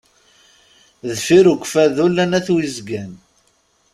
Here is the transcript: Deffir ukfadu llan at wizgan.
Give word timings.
Deffir 1.07 1.45
ukfadu 1.53 2.05
llan 2.11 2.37
at 2.37 2.47
wizgan. 2.55 3.11